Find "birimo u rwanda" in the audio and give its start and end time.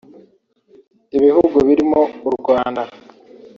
1.67-2.81